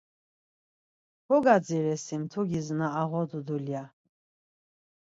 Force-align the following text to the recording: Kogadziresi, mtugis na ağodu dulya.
Kogadziresi, 1.25 2.13
mtugis 2.21 2.67
na 2.77 2.87
ağodu 3.01 3.39
dulya. 3.47 3.83